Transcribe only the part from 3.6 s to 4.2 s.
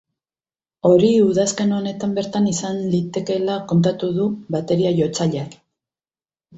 kontatu